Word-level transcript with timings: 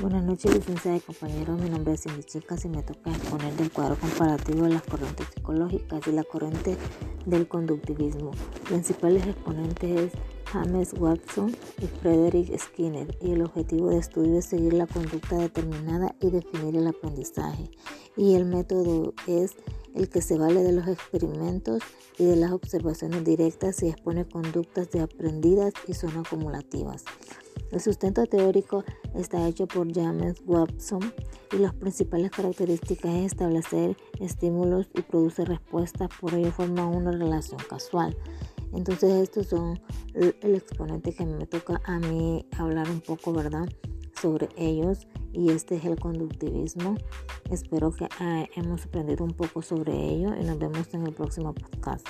Buenas 0.00 0.24
noches, 0.24 0.52
licenciada 0.52 0.96
y 0.96 1.00
compañeros. 1.00 1.60
Mi 1.60 1.70
nombre 1.70 1.94
es 1.94 2.02
Cindy 2.02 2.24
Chicas 2.24 2.64
y 2.64 2.68
me 2.68 2.82
toca 2.82 3.12
exponer 3.12 3.54
del 3.54 3.70
cuadro 3.70 3.94
comparativo 3.94 4.64
de 4.64 4.70
las 4.70 4.82
corrientes 4.82 5.28
psicológicas 5.32 6.04
y 6.08 6.10
la 6.10 6.24
corriente 6.24 6.76
del 7.26 7.46
conductivismo. 7.46 8.32
Principales 8.64 9.24
exponentes 9.24 10.00
es 10.00 10.12
James 10.52 10.94
Watson 10.98 11.54
y 11.80 11.86
Frederick 11.86 12.58
Skinner 12.58 13.16
y 13.20 13.34
el 13.34 13.42
objetivo 13.42 13.90
de 13.90 13.98
estudio 13.98 14.40
es 14.40 14.46
seguir 14.46 14.72
la 14.72 14.88
conducta 14.88 15.36
determinada 15.36 16.16
y 16.20 16.30
definir 16.30 16.74
el 16.74 16.88
aprendizaje. 16.88 17.70
Y 18.16 18.34
el 18.34 18.46
método 18.46 19.14
es 19.28 19.54
el 19.94 20.08
que 20.08 20.22
se 20.22 20.38
vale 20.38 20.62
de 20.62 20.72
los 20.72 20.88
experimentos 20.88 21.82
y 22.18 22.24
de 22.24 22.36
las 22.36 22.52
observaciones 22.52 23.24
directas 23.24 23.82
y 23.82 23.88
expone 23.88 24.26
conductas 24.26 24.90
de 24.90 25.00
aprendidas 25.00 25.72
y 25.86 25.94
son 25.94 26.16
acumulativas. 26.16 27.04
El 27.70 27.80
sustento 27.80 28.24
teórico 28.26 28.84
está 29.14 29.48
hecho 29.48 29.66
por 29.66 29.92
James 29.92 30.36
Watson 30.46 31.12
y 31.52 31.58
las 31.58 31.74
principales 31.74 32.30
características 32.30 33.12
es 33.14 33.26
establecer 33.26 33.96
estímulos 34.20 34.88
y 34.94 35.02
producir 35.02 35.48
respuestas, 35.48 36.08
por 36.20 36.34
ello 36.34 36.52
forma 36.52 36.86
una 36.86 37.10
relación 37.10 37.60
casual. 37.68 38.16
Entonces 38.72 39.12
estos 39.22 39.48
son 39.48 39.80
el 40.14 40.54
exponente 40.54 41.14
que 41.14 41.26
me 41.26 41.46
toca 41.46 41.80
a 41.84 41.98
mí 41.98 42.46
hablar 42.58 42.88
un 42.90 43.00
poco, 43.00 43.32
¿verdad? 43.32 43.68
Sobre 44.20 44.48
ellos 44.56 45.06
y 45.32 45.50
este 45.50 45.76
es 45.76 45.84
el 45.84 45.98
conductivismo. 45.98 46.96
Espero 47.50 47.90
que 47.92 48.04
eh, 48.20 48.48
hemos 48.54 48.84
aprendido 48.86 49.24
un 49.24 49.32
poco 49.32 49.62
sobre 49.62 49.92
ello 49.92 50.34
y 50.40 50.44
nos 50.44 50.58
vemos 50.58 50.92
en 50.94 51.06
el 51.06 51.12
próximo 51.12 51.52
podcast. 51.52 52.06